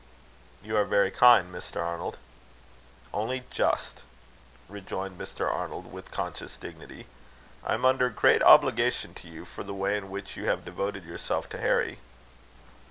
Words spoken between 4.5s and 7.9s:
rejoined Mr. Arnold, with conscious dignity. "I am